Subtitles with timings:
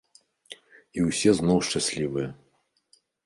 [0.99, 2.29] І ўсе зноў шчаслівыя.